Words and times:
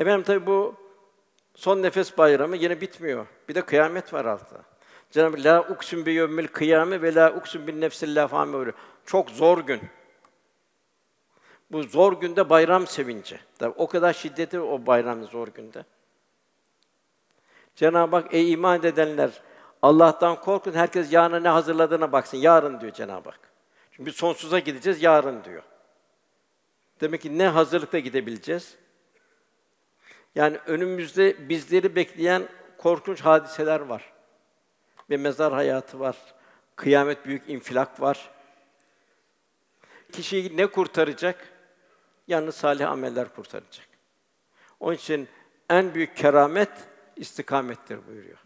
Efendim 0.00 0.22
tabi 0.22 0.46
bu 0.46 0.74
son 1.54 1.82
nefes 1.82 2.18
bayramı 2.18 2.56
yine 2.56 2.80
bitmiyor. 2.80 3.26
Bir 3.48 3.54
de 3.54 3.62
kıyamet 3.62 4.12
var 4.12 4.24
altta. 4.24 4.56
Cenab-ı 5.10 5.44
La 5.44 5.60
uksun 5.60 6.06
bi 6.06 6.12
yevmil 6.12 6.46
kıyame 6.46 7.02
ve 7.02 7.14
la 7.14 7.32
uksun 7.32 7.66
bin 7.66 7.80
nefsil 7.80 8.16
lafame 8.16 8.72
Çok 9.06 9.30
zor 9.30 9.58
gün. 9.58 9.80
Bu 11.70 11.82
zor 11.82 12.20
günde 12.20 12.50
bayram 12.50 12.86
sevinci. 12.86 13.40
Tabii 13.58 13.74
o 13.76 13.86
kadar 13.86 14.12
şiddeti 14.12 14.60
o 14.60 14.86
bayram 14.86 15.24
zor 15.24 15.48
günde. 15.48 15.84
Cenab-ı 17.76 18.16
Hak 18.16 18.34
ey 18.34 18.52
iman 18.52 18.82
edenler 18.84 19.30
Allah'tan 19.82 20.40
korkun. 20.40 20.72
Herkes 20.72 21.12
yarına 21.12 21.40
ne 21.40 21.48
hazırladığına 21.48 22.12
baksın. 22.12 22.38
Yarın 22.38 22.80
diyor 22.80 22.92
Cenab-ı 22.92 23.30
Hak. 23.30 23.40
Çünkü 23.90 24.10
biz 24.10 24.16
sonsuza 24.16 24.58
gideceğiz 24.58 25.02
yarın 25.02 25.44
diyor. 25.44 25.62
Demek 27.00 27.22
ki 27.22 27.38
ne 27.38 27.48
hazırlıkta 27.48 27.98
gidebileceğiz? 27.98 28.79
Yani 30.34 30.58
önümüzde 30.66 31.48
bizleri 31.48 31.96
bekleyen 31.96 32.48
korkunç 32.78 33.20
hadiseler 33.20 33.80
var. 33.80 34.12
Bir 35.10 35.16
mezar 35.16 35.52
hayatı 35.52 36.00
var. 36.00 36.16
Kıyamet 36.76 37.26
büyük 37.26 37.48
infilak 37.48 38.00
var. 38.00 38.30
Kişiyi 40.12 40.56
ne 40.56 40.66
kurtaracak? 40.66 41.48
Yalnız 42.28 42.54
salih 42.54 42.90
ameller 42.90 43.34
kurtaracak. 43.34 43.86
Onun 44.80 44.94
için 44.94 45.28
en 45.70 45.94
büyük 45.94 46.16
keramet 46.16 46.70
istikamettir 47.16 48.06
buyuruyor. 48.06 48.38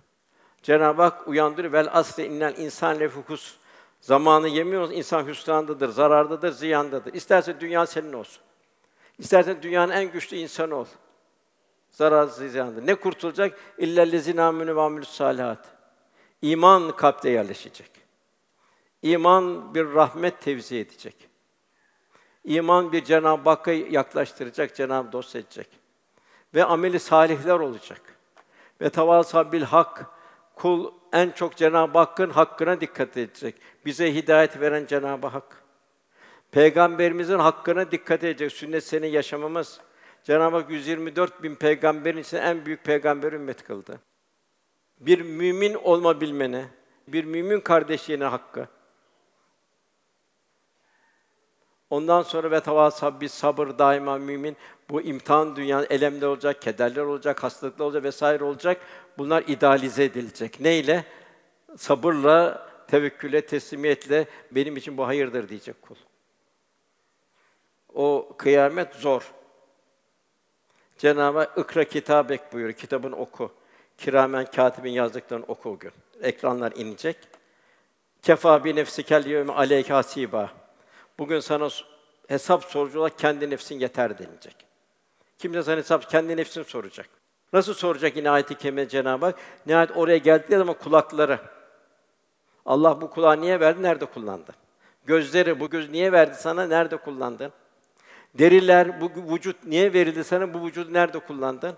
Cenab-ı 0.63 1.03
Hak 1.03 1.29
uyandırıyor. 1.29 1.73
Vel 1.73 1.89
asli 1.93 2.27
innel 2.27 2.57
insan 2.59 3.01
lefukus. 3.01 3.57
Zamanı 4.01 4.49
yemiyoruz. 4.49 4.93
İnsan 4.93 5.27
hüsrandadır, 5.27 5.89
zarardadır, 5.89 6.53
ziyandadır. 6.53 7.15
İsterse 7.15 7.61
dünya 7.61 7.87
senin 7.87 8.13
olsun. 8.13 8.43
İstersen 9.19 9.63
dünyanın 9.63 9.93
en 9.93 10.13
güçlü 10.13 10.37
insanı 10.37 10.75
ol. 10.75 10.87
Zararsız 11.95 12.53
ziyandır. 12.53 12.87
Ne 12.87 12.95
kurtulacak? 12.95 13.59
İllellezine 13.79 14.43
amenu 14.43 14.99
ve 14.99 15.05
salihat. 15.05 15.67
İman 16.43 16.97
kalpte 16.97 17.31
yerleşecek. 17.31 17.91
İman 19.03 19.75
bir 19.75 19.95
rahmet 19.95 20.41
tevzi 20.41 20.77
edecek. 20.77 21.29
İman 22.45 22.93
bir 22.93 23.05
Cenab-ı 23.05 23.51
Hakk'a 23.51 23.73
yaklaştıracak, 23.73 24.75
Cenab-ı 24.75 25.13
dost 25.13 25.37
edecek. 25.37 25.69
Ve 26.55 26.65
ameli 26.65 27.01
salihler 27.01 27.59
olacak. 27.59 28.01
Ve 28.81 28.91
tavasa 28.91 29.53
bil 29.53 29.63
hak 29.63 30.07
kul 30.55 30.93
en 31.13 31.31
çok 31.31 31.57
Cenab-ı 31.57 31.99
Hakk'ın 31.99 32.31
hakkına 32.31 32.81
dikkat 32.81 33.17
edecek. 33.17 33.55
Bize 33.87 34.15
hidayet 34.15 34.61
veren 34.61 34.87
Cenab-ı 34.87 35.27
Hak. 35.27 35.65
Peygamberimizin 36.51 37.39
hakkına 37.39 37.91
dikkat 37.91 38.25
edecek. 38.25 38.53
Sünnet 38.53 38.85
seni 38.85 39.09
yaşamamız. 39.09 39.81
Cenab-ı 40.25 40.57
Hak 40.57 40.71
124 40.71 41.43
bin 41.43 41.55
peygamberin 41.55 42.19
içinde 42.19 42.41
en 42.41 42.67
büyük 42.67 42.85
peygamber 42.85 43.33
ümmet 43.33 43.65
kıldı. 43.65 44.01
Bir 45.01 45.21
mümin 45.21 45.75
olma 45.75 46.21
bilmene, 46.21 46.65
bir 47.09 47.25
mümin 47.25 47.61
kardeşliğine 47.61 48.25
hakkı. 48.25 48.69
Ondan 51.91 52.23
sonra 52.23 52.51
ve 52.51 52.61
tavasab 52.61 53.21
bir 53.21 53.29
sabır 53.29 53.79
daima 53.79 54.19
mümin 54.19 54.57
bu 54.91 55.03
imtihan 55.03 55.57
dünyanın 55.57 55.87
elemler 55.91 56.27
olacak, 56.27 56.63
kederler 56.63 57.03
olacak, 57.03 57.43
hastalıklar 57.43 57.85
olacak 57.85 58.05
vesaire 58.05 58.45
olacak. 58.45 58.81
Bunlar 59.19 59.45
idealize 59.47 60.05
edilecek. 60.05 60.61
Neyle? 60.61 61.05
Sabırla, 61.77 62.69
tevekküle, 62.89 63.47
teslimiyetle 63.47 64.27
benim 64.51 64.77
için 64.77 64.97
bu 64.97 65.07
hayırdır 65.07 65.49
diyecek 65.49 65.83
kul. 65.83 65.97
O 67.95 68.35
kıyamet 68.39 68.95
zor. 68.95 69.33
Cenab-ı 70.99 71.39
Hak 71.39 71.59
ikra 71.59 71.85
kitabek 71.85 72.53
buyuruyor. 72.53 72.79
Kitabın 72.79 73.13
oku. 73.13 73.53
Kiramen 73.99 74.45
katibin 74.45 74.93
yazdıklarını 74.93 75.45
oku 75.49 75.71
o 75.71 75.79
gün. 75.79 75.93
Ekranlar 76.23 76.73
inecek. 76.73 77.17
Kefa 78.23 78.65
bi 78.65 78.77
nefsikel 78.77 79.27
yevme 79.27 79.53
aleyke 79.53 79.93
hasiba. 79.93 80.51
Bugün 81.19 81.41
sana 81.41 81.69
hesap 82.29 82.65
sorucu 82.65 83.01
olarak 83.01 83.19
kendi 83.19 83.51
nefsin 83.51 83.79
yeter 83.79 84.19
denilecek. 84.19 84.57
Kimse 85.39 85.63
sana 85.63 85.77
hesap 85.77 86.11
kendi 86.11 86.37
nefsin 86.37 86.63
soracak. 86.63 87.09
Nasıl 87.53 87.75
soracak 87.75 88.17
yine 88.17 88.31
ayet-i 88.31 88.55
kerime 88.55 88.89
Cenab-ı 88.89 89.27
Hak? 89.27 89.39
Nihayet 89.67 89.97
oraya 89.97 90.19
geldikleri 90.19 90.59
zaman 90.59 90.75
kulakları. 90.75 91.39
Allah 92.67 93.01
bu 93.01 93.11
kulağı 93.11 93.41
niye 93.41 93.61
verdi? 93.61 93.83
Nerede 93.83 94.05
kullandı? 94.05 94.53
Gözleri 95.07 95.61
bu 95.61 95.71
göz 95.71 95.91
niye 95.91 96.13
verdi 96.13 96.35
sana? 96.35 96.67
Nerede 96.67 96.97
kullandın? 96.97 97.53
Deriler 98.39 99.01
bu 99.01 99.35
vücut 99.35 99.65
niye 99.65 99.93
verildi 99.93 100.25
sana? 100.25 100.55
Bu 100.55 100.67
vücudu 100.67 100.93
nerede 100.93 101.19
kullandın? 101.19 101.77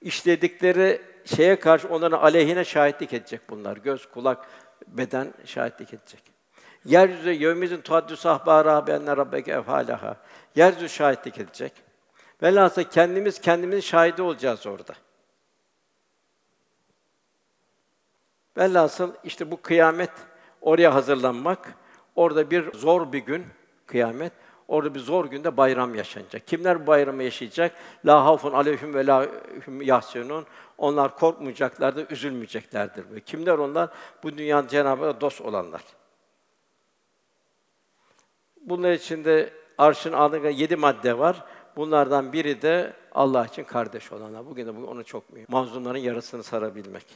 İşledikleri 0.00 1.02
şeye 1.24 1.58
karşı 1.58 1.88
onların 1.88 2.18
aleyhine 2.18 2.64
şahitlik 2.64 3.12
edecek 3.12 3.40
bunlar. 3.50 3.76
Göz, 3.76 4.06
kulak, 4.06 4.46
beden 4.86 5.34
şahitlik 5.44 5.94
edecek. 5.94 6.22
Yeryüzü 6.84 7.30
yevmizin 7.30 7.80
tuaddu 7.80 8.16
sahbara 8.16 8.86
benne 8.86 9.16
rabbeke 9.16 9.52
efalaha. 9.52 10.16
Yeryüzü 10.56 10.88
şahitlik 10.88 11.38
edecek. 11.38 11.72
Velhâsıl 12.42 12.82
kendimiz 12.82 13.40
kendimizin 13.40 13.80
şahidi 13.80 14.22
olacağız 14.22 14.66
orada. 14.66 14.94
Velhasıl 18.56 19.12
işte 19.24 19.50
bu 19.50 19.62
kıyamet 19.62 20.10
oraya 20.60 20.94
hazırlanmak, 20.94 21.74
orada 22.16 22.50
bir 22.50 22.72
zor 22.72 23.12
bir 23.12 23.18
gün 23.18 23.46
kıyamet. 23.86 24.32
Orada 24.68 24.94
bir 24.94 25.00
zor 25.00 25.24
günde 25.24 25.56
bayram 25.56 25.94
yaşanacak. 25.94 26.46
Kimler 26.46 26.86
bayramı 26.86 27.22
yaşayacak? 27.22 27.72
La 28.06 28.24
havfun 28.24 28.52
aleyhim 28.52 28.94
ve 28.94 29.06
la 29.06 29.26
hum 29.64 29.82
yahsunun. 29.82 30.46
Onlar 30.78 31.16
korkmayacaklardır, 31.16 32.10
üzülmeyeceklerdir. 32.10 33.20
Kimler 33.20 33.58
onlar? 33.58 33.90
Bu 34.22 34.38
dünya 34.38 34.68
Cenab-ı 34.68 35.20
dost 35.20 35.40
olanlar. 35.40 35.82
Bunlar 38.60 38.92
içinde 38.92 39.52
arşın 39.78 40.12
altında 40.12 40.50
yedi 40.50 40.76
madde 40.76 41.18
var. 41.18 41.44
Bunlardan 41.76 42.32
biri 42.32 42.62
de 42.62 42.92
Allah 43.12 43.44
için 43.44 43.64
kardeş 43.64 44.12
olanlar. 44.12 44.46
Bugün 44.46 44.66
de 44.66 44.70
onu 44.70 45.04
çok 45.04 45.32
mühim. 45.32 45.46
Mazlumların 45.48 45.98
yarasını 45.98 46.42
sarabilmek. 46.42 47.06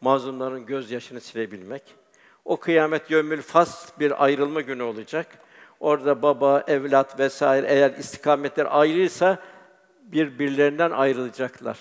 Mazlumların 0.00 0.66
gözyaşını 0.66 1.20
silebilmek. 1.20 1.82
O 2.44 2.56
kıyamet 2.56 3.10
yömül 3.10 3.42
fas 3.42 3.98
bir 4.00 4.24
ayrılma 4.24 4.60
günü 4.60 4.82
olacak. 4.82 5.38
Orada 5.80 6.22
baba, 6.22 6.64
evlat 6.66 7.18
vesaire 7.18 7.66
eğer 7.66 7.90
istikametler 7.90 8.66
ayrıysa 8.70 9.38
birbirlerinden 10.02 10.90
ayrılacaklar. 10.90 11.78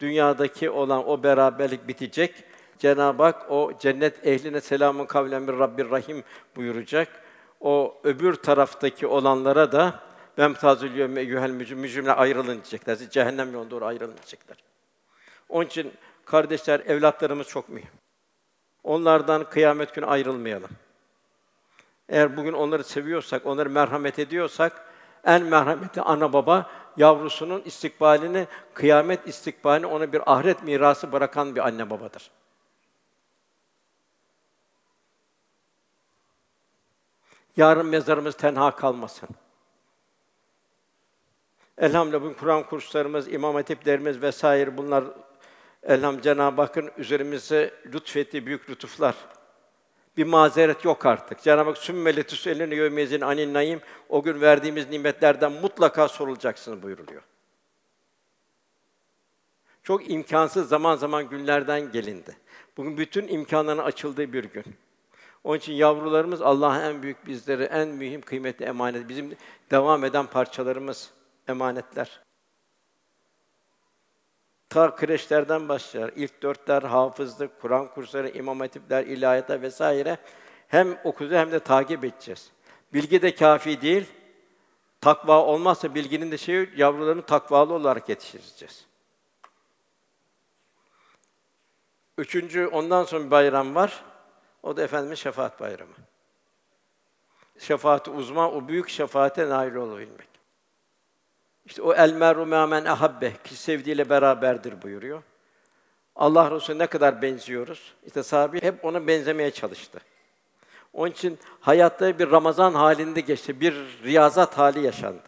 Dünyadaki 0.00 0.70
olan 0.70 1.08
o 1.08 1.22
beraberlik 1.22 1.88
bitecek. 1.88 2.44
Cenab-ı 2.78 3.22
Hak 3.22 3.50
o 3.50 3.72
cennet 3.80 4.26
ehline 4.26 4.60
selamun 4.60 5.06
kavlen 5.06 5.48
bir 5.48 5.52
Rabbir 5.52 5.90
Rahim 5.90 6.24
buyuracak. 6.56 7.08
O 7.60 8.00
öbür 8.04 8.34
taraftaki 8.34 9.06
olanlara 9.06 9.72
da 9.72 10.00
ben 10.38 10.54
tazül 10.54 10.94
yevme 10.94 11.20
eyyuhel 11.20 11.50
mücrimle 11.50 12.12
ayrılın 12.12 12.54
diyecekler. 12.54 12.96
Cehennem 13.10 13.52
yoluna 13.52 13.70
doğru 13.70 13.84
ayrılın 13.84 14.16
diyecekler. 14.16 14.56
Onun 15.48 15.66
için 15.66 15.92
kardeşler, 16.24 16.80
evlatlarımız 16.80 17.48
çok 17.48 17.68
mühim. 17.68 17.90
Onlardan 18.84 19.44
kıyamet 19.44 19.94
günü 19.94 20.06
ayrılmayalım. 20.06 20.70
Eğer 22.08 22.36
bugün 22.36 22.52
onları 22.52 22.84
seviyorsak, 22.84 23.46
onları 23.46 23.70
merhamet 23.70 24.18
ediyorsak, 24.18 24.86
en 25.24 25.42
merhametli 25.42 26.02
ana 26.02 26.32
baba 26.32 26.70
yavrusunun 26.96 27.62
istikbalini, 27.64 28.46
kıyamet 28.74 29.28
istikbalini 29.28 29.86
ona 29.86 30.12
bir 30.12 30.32
ahiret 30.32 30.62
mirası 30.62 31.12
bırakan 31.12 31.56
bir 31.56 31.66
anne 31.66 31.90
babadır. 31.90 32.30
Yarın 37.56 37.86
mezarımız 37.86 38.36
tenha 38.36 38.76
kalmasın. 38.76 39.28
Elhamdülillah 41.78 42.22
bugün 42.22 42.34
Kur'an 42.34 42.62
kurslarımız, 42.62 43.32
imam 43.32 43.54
hatiplerimiz 43.54 44.22
vesaire 44.22 44.76
bunlar 44.76 45.04
elham 45.82 46.20
Cenab-ı 46.20 46.60
Hakk'ın 46.62 46.90
üzerimize 46.96 47.74
lütfettiği 47.86 48.46
büyük 48.46 48.70
lütuflar. 48.70 49.14
Bir 50.16 50.24
mazeret 50.24 50.84
yok 50.84 51.06
artık. 51.06 51.42
Cenab-ı 51.42 51.70
Hak 51.70 51.78
sümmele 51.78 52.22
tüselline 52.22 52.74
yevmezin 52.74 53.20
anin 53.20 53.54
naim 53.54 53.80
o 54.08 54.22
gün 54.22 54.40
verdiğimiz 54.40 54.90
nimetlerden 54.90 55.52
mutlaka 55.52 56.08
sorulacaksınız 56.08 56.82
buyuruluyor. 56.82 57.22
Çok 59.82 60.10
imkansız 60.10 60.68
zaman 60.68 60.96
zaman 60.96 61.28
günlerden 61.28 61.92
gelindi. 61.92 62.36
Bugün 62.76 62.98
bütün 62.98 63.28
imkanların 63.28 63.78
açıldığı 63.78 64.32
bir 64.32 64.44
gün. 64.44 64.64
Onun 65.44 65.58
için 65.58 65.72
yavrularımız 65.72 66.42
Allah'ın 66.42 66.80
en 66.80 67.02
büyük 67.02 67.26
bizlere 67.26 67.64
en 67.64 67.88
mühim 67.88 68.20
kıymetli 68.20 68.64
emanet. 68.64 69.08
Bizim 69.08 69.36
devam 69.70 70.04
eden 70.04 70.26
parçalarımız, 70.26 71.10
emanetler. 71.48 72.25
Ta 74.68 74.94
kreşlerden 74.94 75.68
başlar. 75.68 76.10
İlk 76.16 76.42
dörtler, 76.42 76.82
hafızlık, 76.82 77.60
Kur'an 77.60 77.88
kursları, 77.88 78.28
imam 78.28 78.60
hatipler, 78.60 79.06
ilahiyatlar 79.06 79.62
vesaire 79.62 80.18
hem 80.68 80.98
okudu 81.04 81.34
hem 81.34 81.52
de 81.52 81.60
takip 81.60 82.04
edeceğiz. 82.04 82.50
Bilgi 82.92 83.22
de 83.22 83.34
kafi 83.34 83.80
değil. 83.80 84.06
Takva 85.00 85.44
olmazsa 85.44 85.94
bilginin 85.94 86.30
de 86.30 86.38
şeyi 86.38 86.70
yavrularını 86.76 87.22
takvalı 87.22 87.74
olarak 87.74 88.08
yetiştireceğiz. 88.08 88.86
Üçüncü, 92.18 92.66
ondan 92.66 93.04
sonra 93.04 93.24
bir 93.24 93.30
bayram 93.30 93.74
var. 93.74 94.04
O 94.62 94.76
da 94.76 94.82
Efendimiz 94.82 95.18
Şefaat 95.18 95.60
Bayramı. 95.60 95.94
Şefaat 97.58 98.08
uzma, 98.08 98.50
o 98.50 98.68
büyük 98.68 98.88
şefaate 98.88 99.48
nail 99.48 99.74
olabilmek. 99.74 100.35
İşte 101.66 101.82
o 101.82 101.94
el 101.94 102.12
meru 102.12 102.46
men 102.46 102.84
ahabbe 102.84 103.32
ki 103.44 103.54
sevdiğiyle 103.54 104.10
beraberdir 104.10 104.82
buyuruyor. 104.82 105.22
Allah 106.16 106.50
Resulü 106.50 106.78
ne 106.78 106.86
kadar 106.86 107.22
benziyoruz? 107.22 107.94
İşte 108.06 108.22
sahabe 108.22 108.62
hep 108.62 108.84
ona 108.84 109.06
benzemeye 109.06 109.50
çalıştı. 109.50 110.00
Onun 110.92 111.10
için 111.10 111.38
hayatta 111.60 112.18
bir 112.18 112.30
Ramazan 112.30 112.74
halinde 112.74 113.20
geçti, 113.20 113.60
bir 113.60 113.74
riyazat 114.04 114.58
hali 114.58 114.80
yaşandı. 114.80 115.22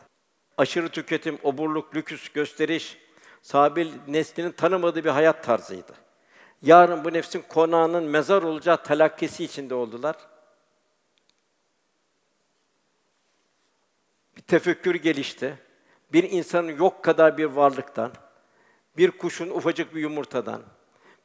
Aşırı 0.59 0.89
tüketim, 0.89 1.39
oburluk, 1.43 1.97
lüküs, 1.97 2.29
gösteriş, 2.29 2.99
sahabil 3.43 3.93
neslinin 4.09 4.53
tanımadığı 4.53 5.05
bir 5.05 5.11
hayat 5.11 5.45
tarzıydı. 5.45 5.93
Yarın 6.63 7.05
bu 7.05 7.13
nefsin 7.13 7.45
konağının 7.49 8.05
mezar 8.05 8.43
olacağı 8.43 8.83
telakkisi 8.83 9.45
içinde 9.45 9.75
oldular. 9.75 10.17
Bir 14.37 14.43
tefekkür 14.43 14.95
gelişti. 14.95 15.68
Bir 16.13 16.31
insanın 16.31 16.77
yok 16.77 17.05
kadar 17.05 17.39
bir 17.39 17.45
varlıktan, 17.45 18.13
bir 18.97 19.11
kuşun 19.11 19.51
ufacık 19.51 19.95
bir 19.95 20.01
yumurtadan, 20.01 20.63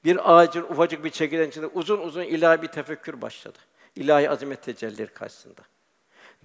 bir 0.06 0.34
ağacın 0.34 0.64
ufacık 0.64 1.04
bir 1.04 1.10
çekirdeğin 1.10 1.50
içinde 1.50 1.68
uzun 1.68 2.00
uzun 2.00 2.24
ilahi 2.24 2.62
bir 2.62 2.68
tefekkür 2.68 3.22
başladı. 3.22 3.60
İlahi 3.96 4.30
azamet 4.30 4.64
tecellileri 4.64 5.14
karşısında. 5.14 5.62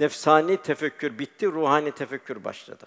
Nefsani 0.00 0.56
tefekkür 0.56 1.18
bitti, 1.18 1.46
ruhani 1.46 1.92
tefekkür 1.92 2.44
başladı. 2.44 2.86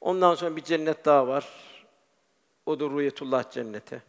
Ondan 0.00 0.34
sonra 0.34 0.56
bir 0.56 0.62
cennet 0.62 1.04
daha 1.04 1.28
var. 1.28 1.48
O 2.66 2.80
da 2.80 2.84
Ruhiyetullah 2.84 3.50
cenneti. 3.50 4.02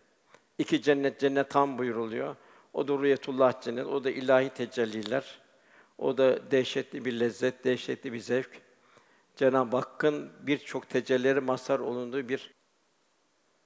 İki 0.57 0.81
cennet 0.81 1.19
cennet 1.19 1.49
tam 1.49 1.77
buyuruluyor. 1.77 2.35
O 2.73 2.87
da 2.87 2.93
Ruhiyetullah 2.93 3.61
cennet. 3.61 3.85
O 3.85 4.03
da 4.03 4.11
ilahi 4.11 4.49
tecelliler. 4.49 5.41
O 5.97 6.17
da 6.17 6.51
dehşetli 6.51 7.05
bir 7.05 7.19
lezzet, 7.19 7.63
dehşetli 7.63 8.13
bir 8.13 8.19
zevk. 8.19 8.61
Cenab-ı 9.35 9.77
Hakk'ın 9.77 10.31
birçok 10.39 10.89
tecellileri 10.89 11.39
mazhar 11.39 11.79
olunduğu 11.79 12.29
bir 12.29 12.53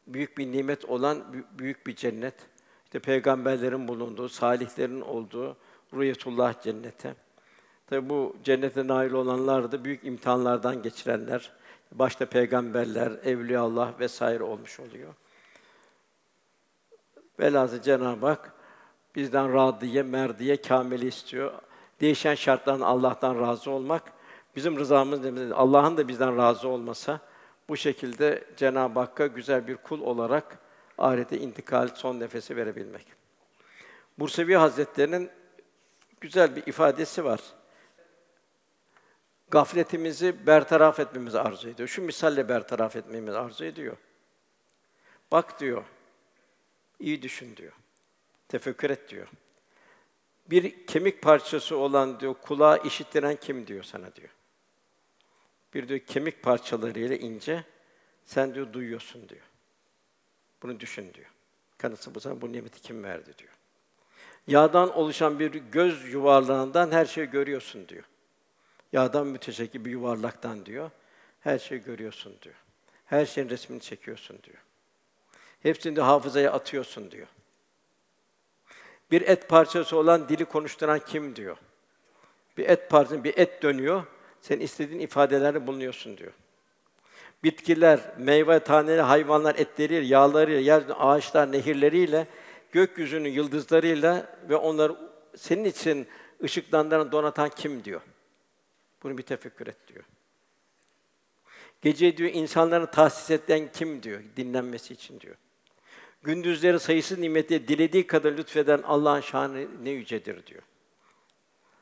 büyük 0.08 0.38
bir 0.38 0.52
nimet 0.52 0.86
olan 0.86 1.46
büyük 1.60 1.88
bir 1.88 1.96
cennet. 1.96 2.36
İşte 2.84 3.00
peygamberlerin 3.00 3.88
bulunduğu, 3.88 4.30
salihlerin 4.30 5.02
olduğu 5.02 5.58
Ruhiyetullah 5.94 6.62
cenneti. 6.62 7.16
Tabi 7.88 8.10
bu 8.10 8.36
cennete 8.44 8.88
nail 8.88 9.12
olanlar 9.12 9.72
da 9.72 9.86
büyük 9.86 10.04
imtihanlardan 10.04 10.82
geçirenler, 10.84 11.52
başta 11.92 12.26
peygamberler, 12.26 13.12
evliyaullah 13.12 14.00
vesaire 14.00 14.44
olmuş 14.44 14.80
oluyor. 14.80 15.14
Velhâsıl 17.40 17.82
Cenab-ı 17.82 18.26
Hak 18.26 18.57
bizden 19.18 19.54
radiye, 19.54 20.04
merdiye, 20.04 20.62
kamili 20.62 21.08
istiyor. 21.08 21.54
Değişen 22.02 22.36
şartların 22.36 22.82
Allah'tan 22.82 23.40
razı 23.40 23.72
olmak, 23.72 24.04
bizim 24.56 24.78
rızamız 24.78 25.20
Allah'ın 25.52 25.98
da 25.98 26.08
bizden 26.08 26.38
razı 26.38 26.68
olmasa 26.68 27.20
bu 27.70 27.78
şekilde 27.78 28.44
Cenab-ı 28.58 29.00
Hakk'a 29.00 29.28
güzel 29.28 29.68
bir 29.68 29.76
kul 29.76 30.02
olarak 30.02 30.60
ahirete 30.98 31.38
intikal 31.38 31.88
son 31.96 32.20
nefesi 32.20 32.56
verebilmek. 32.56 33.06
Bursevi 34.20 34.56
Hazretleri'nin 34.56 35.30
güzel 36.22 36.56
bir 36.56 36.68
ifadesi 36.68 37.26
var 37.26 37.40
gafletimizi 39.52 40.48
bertaraf 40.48 41.00
etmemizi 41.00 41.40
arzu 41.40 41.70
ediyor. 41.70 41.90
Şu 41.90 42.02
misalle 42.02 42.50
bertaraf 42.50 42.96
etmemizi 42.96 43.38
arzu 43.38 43.66
ediyor. 43.66 43.98
Bak 45.32 45.60
diyor, 45.60 45.84
iyi 47.00 47.22
düşün 47.22 47.58
diyor. 47.58 47.74
Tefekkür 48.48 48.90
et 48.90 49.10
diyor. 49.10 49.28
Bir 50.50 50.88
kemik 50.88 51.22
parçası 51.22 51.78
olan 51.78 52.20
diyor, 52.20 52.34
kulağı 52.34 52.84
işittiren 52.84 53.36
kim 53.36 53.68
diyor 53.68 53.84
sana 53.84 54.16
diyor. 54.16 54.30
Bir 55.74 55.88
diyor 55.88 56.00
kemik 56.00 56.44
parçalarıyla 56.44 57.16
ince, 57.16 57.64
sen 58.26 58.56
diyor 58.56 58.74
duyuyorsun 58.74 59.30
diyor. 59.30 59.42
Bunu 60.64 60.80
düşün 60.80 61.14
diyor. 61.14 61.28
Kanısı 61.78 62.16
bu 62.16 62.20
sana 62.20 62.42
bu 62.42 62.52
nimeti 62.52 62.82
kim 62.82 63.04
verdi 63.04 63.38
diyor. 63.38 63.54
Yağdan 64.48 64.98
oluşan 64.98 65.40
bir 65.40 65.52
göz 65.52 66.14
yuvarlağından 66.14 66.92
her 66.92 67.06
şeyi 67.06 67.28
görüyorsun 67.28 67.88
diyor. 67.88 68.04
Yağdan 68.94 69.28
müteşekkil 69.28 69.86
bir 69.86 69.92
yuvarlaktan 69.92 70.66
diyor. 70.66 70.92
Her 71.40 71.60
şeyi 71.60 71.82
görüyorsun 71.82 72.38
diyor. 72.42 72.56
Her 73.06 73.26
şeyin 73.26 73.50
resmini 73.50 73.82
çekiyorsun 73.82 74.40
diyor. 74.44 74.58
Hepsini 75.60 75.96
de 75.96 76.02
hafızaya 76.02 76.52
atıyorsun 76.52 77.12
diyor. 77.12 77.28
Bir 79.12 79.22
et 79.22 79.50
parçası 79.50 79.98
olan 79.98 80.30
dili 80.30 80.46
konuşturan 80.46 81.00
kim 81.00 81.36
diyor. 81.36 81.58
Bir 82.58 82.70
et 82.70 82.90
parçası, 82.90 83.24
bir 83.24 83.38
et 83.38 83.64
dönüyor. 83.64 84.04
Sen 84.42 84.60
istediğin 84.60 85.00
ifadelerle 85.00 85.68
bulunuyorsun 85.68 86.18
diyor. 86.18 86.32
Bitkiler, 87.44 88.00
meyve 88.18 88.60
taneleri, 88.60 89.02
hayvanlar 89.02 89.56
etleriyle, 89.56 90.06
yağlarıyla, 90.06 90.60
yer, 90.60 90.84
ağaçlar 90.98 91.52
nehirleriyle, 91.52 92.28
gökyüzünün 92.72 93.30
yıldızlarıyla 93.30 94.38
ve 94.50 94.56
onları 94.56 94.96
senin 95.36 95.66
için 95.66 96.08
ışıklandıran, 96.44 97.12
donatan 97.12 97.50
kim 97.50 97.84
diyor. 97.84 98.02
Bunu 99.04 99.18
bir 99.18 99.24
tefekkür 99.24 99.68
et 99.68 99.88
diyor. 99.88 100.04
Gece 101.82 102.18
diyor 102.18 102.30
insanların 102.34 102.86
tahsis 102.86 103.32
eden 103.32 103.72
kim 103.72 104.04
diyor 104.04 104.22
dinlenmesi 104.38 104.94
için 104.94 105.20
diyor. 105.20 105.36
Gündüzleri 106.24 106.80
sayısız 106.80 107.18
nimeti 107.18 107.68
dilediği 107.68 108.08
kadar 108.08 108.32
lütfeden 108.32 108.82
Allah'ın 108.82 109.22
şanı 109.22 109.68
ne 109.84 109.90
yücedir 109.90 110.46
diyor. 110.46 110.62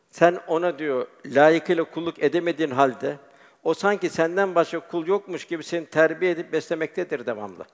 Sen 0.10 0.40
ona 0.48 0.80
diyor 0.80 1.08
layıkıyla 1.26 1.84
kulluk 1.84 2.24
edemediğin 2.24 2.72
halde 2.72 3.18
o 3.64 3.74
sanki 3.74 4.10
senden 4.10 4.56
başka 4.56 4.80
kul 4.80 5.08
yokmuş 5.08 5.46
gibi 5.46 5.64
seni 5.64 5.86
terbiye 5.86 6.32
edip 6.32 6.54
beslemektedir 6.54 7.26
devamlı. 7.26 7.66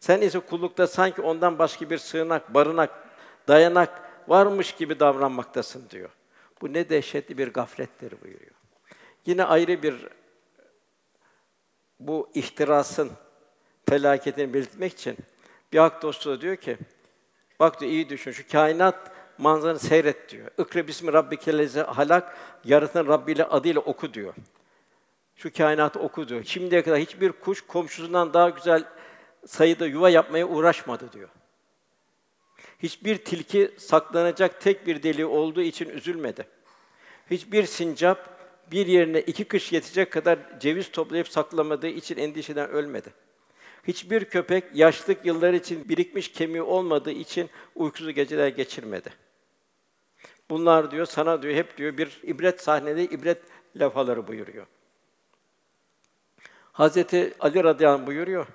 Sen 0.00 0.20
ise 0.20 0.38
kullukta 0.38 0.86
sanki 0.86 1.22
ondan 1.22 1.58
başka 1.58 1.90
bir 1.90 1.98
sığınak, 1.98 2.54
barınak, 2.54 2.90
dayanak 3.48 4.02
varmış 4.28 4.72
gibi 4.72 5.00
davranmaktasın 5.00 5.90
diyor. 5.90 6.10
Bu 6.60 6.72
ne 6.72 6.88
dehşetli 6.88 7.38
bir 7.38 7.48
gaflettir 7.48 8.14
buyuruyor. 8.22 8.52
Yine 9.26 9.44
ayrı 9.44 9.82
bir 9.82 10.08
bu 12.00 12.30
ihtirasın 12.34 13.10
felaketini 13.88 14.54
belirtmek 14.54 14.92
için 14.92 15.16
bir 15.72 15.78
hak 15.78 16.02
dostu 16.02 16.30
da 16.30 16.40
diyor 16.40 16.56
ki, 16.56 16.78
bak 17.60 17.80
diyor 17.80 17.92
iyi 17.92 18.08
düşün, 18.08 18.32
şu 18.32 18.48
kainat 18.48 19.10
manzaranı 19.38 19.78
seyret 19.78 20.28
diyor. 20.28 20.48
İkra 20.58 20.86
bismi 20.86 21.12
rabbikellezi 21.12 21.80
halak, 21.80 22.36
yaratan 22.64 23.06
Rabbi 23.06 23.32
ile 23.32 23.44
adıyla 23.44 23.80
oku 23.80 24.14
diyor. 24.14 24.34
Şu 25.36 25.52
kainatı 25.52 26.00
oku 26.00 26.28
diyor. 26.28 26.44
Şimdiye 26.44 26.82
kadar 26.82 26.98
hiçbir 26.98 27.32
kuş 27.32 27.60
komşusundan 27.60 28.34
daha 28.34 28.48
güzel 28.48 28.84
sayıda 29.46 29.86
yuva 29.86 30.10
yapmaya 30.10 30.48
uğraşmadı 30.48 31.12
diyor. 31.12 31.28
Hiçbir 32.78 33.16
tilki 33.16 33.74
saklanacak 33.78 34.60
tek 34.60 34.86
bir 34.86 35.02
deliği 35.02 35.26
olduğu 35.26 35.62
için 35.62 35.88
üzülmedi. 35.88 36.46
Hiçbir 37.30 37.64
sincap 37.64 38.38
bir 38.72 38.86
yerine 38.86 39.20
iki 39.20 39.44
kış 39.44 39.72
yetecek 39.72 40.12
kadar 40.12 40.38
ceviz 40.60 40.90
toplayıp 40.90 41.28
saklamadığı 41.28 41.88
için 41.88 42.16
endişeden 42.16 42.70
ölmedi. 42.70 43.12
Hiçbir 43.86 44.24
köpek 44.24 44.64
yaşlık 44.74 45.26
yıllar 45.26 45.52
için 45.52 45.88
birikmiş 45.88 46.32
kemiği 46.32 46.62
olmadığı 46.62 47.10
için 47.10 47.50
uykusuz 47.74 48.14
geceler 48.14 48.48
geçirmedi. 48.48 49.12
Bunlar 50.50 50.90
diyor 50.90 51.06
sana 51.06 51.42
diyor 51.42 51.54
hep 51.54 51.76
diyor 51.76 51.96
bir 51.96 52.20
ibret 52.22 52.62
sahnede 52.62 53.04
ibret 53.04 53.42
lafhaları 53.76 54.28
buyuruyor. 54.28 54.66
Hazreti 56.72 57.34
Ali 57.40 57.64
radıyallahu 57.64 58.00
anh 58.00 58.06
buyuruyor. 58.06 58.46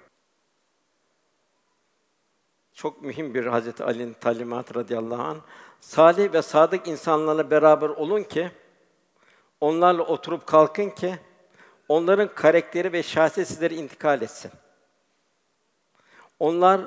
Çok 2.73 3.01
mühim 3.01 3.33
bir 3.33 3.45
Hazreti 3.45 3.83
Ali'nin 3.83 4.13
talimatı 4.13 4.75
radıyallahu 4.75 5.21
anh. 5.21 5.37
Salih 5.79 6.33
ve 6.33 6.41
sadık 6.41 6.87
insanlarla 6.87 7.51
beraber 7.51 7.89
olun 7.89 8.23
ki 8.23 8.51
onlarla 9.61 10.03
oturup 10.03 10.47
kalkın 10.47 10.89
ki 10.89 11.15
onların 11.87 12.35
karakteri 12.35 12.93
ve 12.93 13.03
şahsiyeti 13.03 13.75
intikal 13.75 14.21
etsin. 14.21 14.51
Onlar 16.39 16.81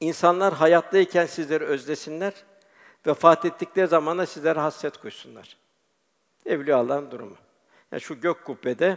insanlar 0.00 0.54
hayattayken 0.54 1.26
sizleri 1.26 1.64
özlesinler. 1.64 2.32
Vefat 3.06 3.44
ettikleri 3.44 3.86
zaman 3.86 4.18
da 4.18 4.26
sizlere 4.26 4.60
hasret 4.60 4.96
koysunlar. 4.96 5.56
Evliya 6.46 6.76
Allah'ın 6.76 7.10
durumu. 7.10 7.36
Yani 7.92 8.00
şu 8.00 8.20
gök 8.20 8.44
kubbede 8.44 8.96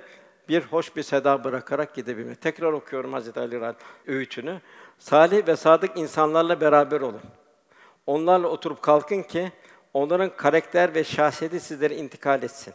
bir 0.49 0.61
hoş 0.61 0.95
bir 0.95 1.03
seda 1.03 1.43
bırakarak 1.43 1.95
gidebilmek. 1.95 2.41
Tekrar 2.41 2.73
okuyorum 2.73 3.13
Hazreti 3.13 3.39
Ali 3.39 3.61
Rad 3.61 3.75
öğütünü. 4.07 4.61
Salih 4.99 5.47
ve 5.47 5.55
sadık 5.55 5.97
insanlarla 5.97 6.61
beraber 6.61 7.01
olun. 7.01 7.21
Onlarla 8.07 8.47
oturup 8.47 8.81
kalkın 8.81 9.21
ki 9.21 9.51
onların 9.93 10.37
karakter 10.37 10.95
ve 10.95 11.03
şahsiyeti 11.03 11.59
sizlere 11.59 11.95
intikal 11.95 12.43
etsin. 12.43 12.73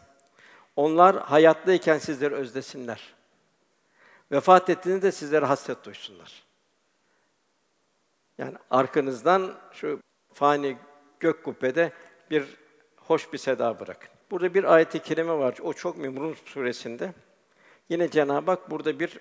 Onlar 0.76 1.16
hayattayken 1.16 1.98
sizleri 1.98 2.34
özlesinler. 2.34 3.14
Vefat 4.32 4.70
ettiğinde 4.70 5.02
de 5.02 5.12
sizlere 5.12 5.46
hasret 5.46 5.84
duysunlar. 5.84 6.49
Yani 8.40 8.56
arkanızdan 8.70 9.58
şu 9.72 10.00
fani 10.32 10.76
gök 11.20 11.44
kubbede 11.44 11.92
bir 12.30 12.44
hoş 12.96 13.32
bir 13.32 13.38
seda 13.38 13.80
bırakın. 13.80 14.10
Burada 14.30 14.54
bir 14.54 14.74
ayet-i 14.74 14.98
kerime 14.98 15.32
var. 15.32 15.58
O 15.62 15.72
çok 15.72 15.98
Mümrun 15.98 16.36
suresinde. 16.44 17.12
Yine 17.88 18.10
Cenab-ı 18.10 18.50
Hak 18.50 18.70
burada 18.70 19.00
bir 19.00 19.20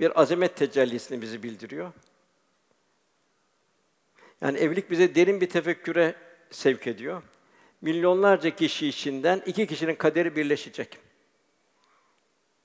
bir 0.00 0.20
azamet 0.20 0.56
tecellisini 0.56 1.22
bizi 1.22 1.42
bildiriyor. 1.42 1.92
Yani 4.40 4.58
evlilik 4.58 4.90
bize 4.90 5.14
derin 5.14 5.40
bir 5.40 5.48
tefekküre 5.48 6.14
sevk 6.50 6.86
ediyor. 6.86 7.22
Milyonlarca 7.80 8.56
kişi 8.56 8.88
içinden 8.88 9.42
iki 9.46 9.66
kişinin 9.66 9.94
kaderi 9.94 10.36
birleşecek. 10.36 10.98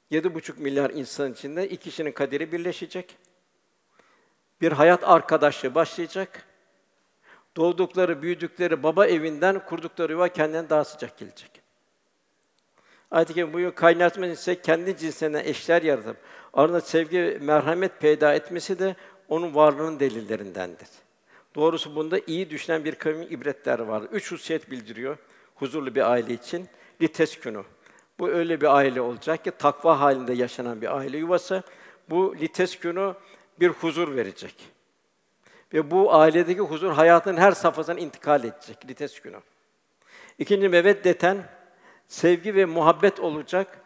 Yedi 0.09 0.33
buçuk 0.33 0.59
milyar 0.59 0.89
insan 0.89 1.33
içinde 1.33 1.69
iki 1.69 1.89
kişinin 1.89 2.11
kaderi 2.11 2.51
birleşecek. 2.51 3.17
Bir 4.61 4.71
hayat 4.71 5.03
arkadaşlığı 5.03 5.75
başlayacak. 5.75 6.45
Doğdukları, 7.57 8.21
büyüdükleri 8.21 8.83
baba 8.83 9.07
evinden 9.07 9.65
kurdukları 9.65 10.11
yuva 10.11 10.27
kendinden 10.27 10.69
daha 10.69 10.83
sıcak 10.83 11.17
gelecek. 11.17 11.61
Ayet-i 13.11 13.33
Kerime 13.33 13.53
buyuruyor, 13.53 13.75
kaynatma 13.75 14.25
ise 14.25 14.61
kendi 14.61 14.97
cinsinden 14.97 15.45
eşler 15.45 15.81
yaratıp 15.81 16.17
arasında 16.53 16.81
sevgi 16.81 17.37
merhamet 17.41 17.99
peyda 17.99 18.33
etmesi 18.33 18.79
de 18.79 18.95
onun 19.29 19.55
varlığının 19.55 19.99
delillerindendir. 19.99 20.87
Doğrusu 21.55 21.95
bunda 21.95 22.19
iyi 22.27 22.49
düşünen 22.49 22.85
bir 22.85 22.95
kavmin 22.95 23.27
ibretler 23.27 23.79
var. 23.79 24.03
Üç 24.11 24.31
hususiyet 24.31 24.71
bildiriyor 24.71 25.17
huzurlu 25.55 25.95
bir 25.95 26.11
aile 26.11 26.33
için. 26.33 26.67
Liteskünü. 27.01 27.63
Bu 28.19 28.29
öyle 28.29 28.61
bir 28.61 28.75
aile 28.75 29.01
olacak 29.01 29.43
ki 29.43 29.51
takva 29.51 29.99
halinde 29.99 30.33
yaşanan 30.33 30.81
bir 30.81 30.97
aile 30.97 31.17
yuvası. 31.17 31.63
Bu 32.09 32.35
liteskünü 32.35 33.13
bir 33.61 33.69
huzur 33.69 34.15
verecek. 34.15 34.55
Ve 35.73 35.91
bu 35.91 36.13
ailedeki 36.13 36.61
huzur 36.61 36.91
hayatın 36.91 37.37
her 37.37 37.51
safhasına 37.51 37.99
intikal 37.99 38.43
edecek. 38.43 38.87
Liteskünü. 38.87 39.39
İkinci 40.39 40.69
meveddeten 40.69 41.49
sevgi 42.07 42.55
ve 42.55 42.65
muhabbet 42.65 43.19
olacak. 43.19 43.81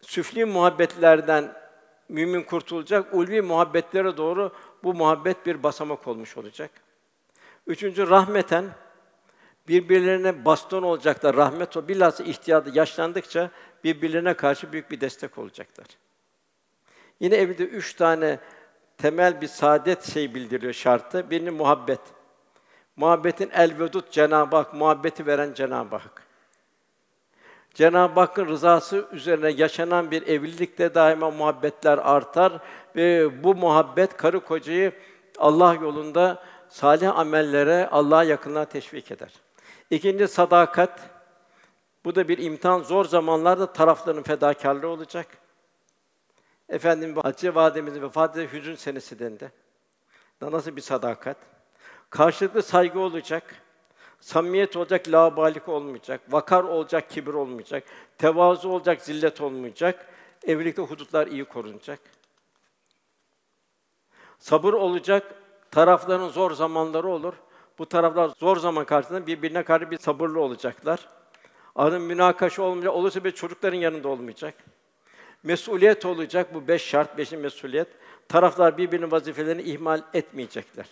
Süfli 0.00 0.44
muhabbetlerden 0.44 1.52
mümin 2.08 2.42
kurtulacak. 2.42 3.14
Ulvi 3.14 3.42
muhabbetlere 3.42 4.16
doğru 4.16 4.52
bu 4.82 4.94
muhabbet 4.94 5.46
bir 5.46 5.62
basamak 5.62 6.08
olmuş 6.08 6.36
olacak. 6.36 6.70
Üçüncü 7.66 8.08
rahmeten 8.08 8.64
birbirlerine 9.68 10.44
baston 10.44 10.82
olacaklar. 10.82 11.36
Rahmet 11.36 11.76
o 11.76 11.88
bilhassa 11.88 12.24
ihtiyarda 12.24 12.70
yaşlandıkça 12.74 13.50
birbirlerine 13.84 14.34
karşı 14.34 14.72
büyük 14.72 14.90
bir 14.90 15.00
destek 15.00 15.38
olacaklar. 15.38 15.86
Yine 17.22 17.36
evde 17.36 17.64
üç 17.64 17.94
tane 17.94 18.38
temel 18.98 19.40
bir 19.40 19.46
saadet 19.46 20.12
şey 20.12 20.34
bildiriyor 20.34 20.72
şartı. 20.72 21.30
Birini 21.30 21.50
muhabbet. 21.50 22.00
Muhabbetin 22.96 23.50
el 23.50 23.78
vedud 23.78 24.10
Cenab-ı 24.10 24.56
Hak, 24.56 24.74
muhabbeti 24.74 25.26
veren 25.26 25.52
Cenab-ı 25.54 25.96
Hak. 25.96 26.26
Cenab-ı 27.74 28.20
Hakk'ın 28.20 28.48
rızası 28.48 29.06
üzerine 29.12 29.50
yaşanan 29.50 30.10
bir 30.10 30.26
evlilikte 30.26 30.94
daima 30.94 31.30
muhabbetler 31.30 31.98
artar 31.98 32.52
ve 32.96 33.42
bu 33.44 33.54
muhabbet 33.54 34.16
karı 34.16 34.40
kocayı 34.40 34.92
Allah 35.38 35.74
yolunda 35.74 36.42
salih 36.68 37.18
amellere, 37.18 37.88
Allah'a 37.92 38.24
yakınlığa 38.24 38.64
teşvik 38.64 39.10
eder. 39.10 39.32
İkinci 39.90 40.28
sadakat. 40.28 41.00
Bu 42.04 42.14
da 42.14 42.28
bir 42.28 42.38
imtihan. 42.38 42.82
Zor 42.82 43.04
zamanlarda 43.04 43.72
tarafların 43.72 44.22
fedakarlığı 44.22 44.88
olacak. 44.88 45.41
Efendim 46.72 47.16
Hacı 47.16 47.54
Vademizin 47.54 48.02
vefat 48.02 48.36
ettiği 48.36 48.58
hüzün 48.58 48.74
senesi 48.74 49.18
dendi. 49.18 49.52
Nasıl 50.40 50.76
bir 50.76 50.80
sadakat? 50.80 51.36
Karşılıklı 52.10 52.62
saygı 52.62 53.00
olacak. 53.00 53.54
Samimiyet 54.20 54.76
olacak, 54.76 55.08
labalik 55.08 55.68
olmayacak. 55.68 56.20
Vakar 56.28 56.64
olacak, 56.64 57.10
kibir 57.10 57.34
olmayacak. 57.34 57.84
Tevazu 58.18 58.68
olacak, 58.68 59.02
zillet 59.02 59.40
olmayacak. 59.40 60.06
Evlilikte 60.46 60.82
hudutlar 60.82 61.26
iyi 61.26 61.44
korunacak. 61.44 62.00
Sabır 64.38 64.72
olacak, 64.72 65.34
tarafların 65.70 66.28
zor 66.28 66.50
zamanları 66.50 67.08
olur. 67.08 67.34
Bu 67.78 67.86
taraflar 67.86 68.28
zor 68.28 68.56
zaman 68.56 68.84
karşısında 68.84 69.26
birbirine 69.26 69.62
karşı 69.62 69.90
bir 69.90 69.98
sabırlı 69.98 70.40
olacaklar. 70.40 71.08
Arın 71.74 72.02
münakaşa 72.02 72.62
olmayacak, 72.62 72.94
olursa 72.94 73.24
bir 73.24 73.30
çocukların 73.30 73.78
yanında 73.78 74.08
olmayacak. 74.08 74.54
Mesuliyet 75.42 76.06
olacak, 76.06 76.54
bu 76.54 76.68
beş 76.68 76.82
şart, 76.82 77.18
beşin 77.18 77.40
mesuliyet. 77.40 77.88
Taraflar 78.28 78.78
birbirinin 78.78 79.10
vazifelerini 79.10 79.62
ihmal 79.62 80.02
etmeyecekler. 80.14 80.86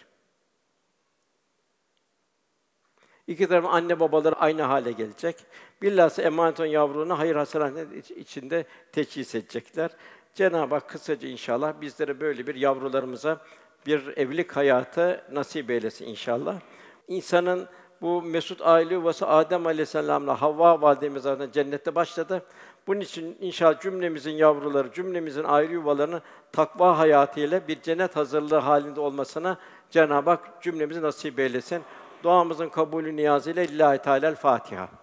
İki 3.26 3.48
tarafın 3.48 3.68
anne 3.68 4.00
babaları 4.00 4.36
aynı 4.36 4.62
hale 4.62 4.92
gelecek. 4.92 5.36
Bilhassa 5.82 6.22
emanet 6.22 6.60
olan 6.60 6.68
yavrunu 6.68 7.18
hayır 7.18 7.36
hasenet 7.36 8.10
içinde 8.10 8.64
teçhis 8.92 9.34
edecekler. 9.34 9.90
Cenab-ı 10.34 10.74
Hak 10.74 10.88
kısaca 10.88 11.28
inşallah 11.28 11.80
bizlere 11.80 12.20
böyle 12.20 12.46
bir 12.46 12.54
yavrularımıza 12.54 13.40
bir 13.86 14.16
evlilik 14.16 14.52
hayatı 14.52 15.24
nasip 15.32 15.70
eylesin 15.70 16.06
inşallah. 16.06 16.60
İnsanın 17.08 17.68
bu 18.02 18.22
mesut 18.22 18.60
aile 18.62 18.94
yuvası 18.94 19.28
Adem 19.28 19.66
Aleyhisselam'la 19.66 20.42
Havva 20.42 20.80
validemiz 20.80 21.26
arasında 21.26 21.52
cennette 21.52 21.94
başladı. 21.94 22.42
Bunun 22.86 23.00
için 23.00 23.36
inşallah 23.40 23.80
cümlemizin 23.80 24.30
yavruları, 24.30 24.92
cümlemizin 24.92 25.44
aile 25.44 25.72
yuvalarını 25.72 26.20
takva 26.52 26.98
hayatıyla 26.98 27.68
bir 27.68 27.82
cennet 27.82 28.16
hazırlığı 28.16 28.58
halinde 28.58 29.00
olmasına 29.00 29.58
Cenab-ı 29.90 30.30
Hak 30.30 30.62
cümlemizi 30.62 31.02
nasip 31.02 31.38
eylesin. 31.38 31.82
Duamızın 32.22 32.68
kabulü 32.68 33.16
niyazıyla 33.16 33.62
Lillahi 33.62 33.98
Teala 33.98 34.34
Fatiha. 34.34 34.99